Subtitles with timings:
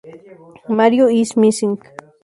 [0.67, 1.77] Mario is Missing!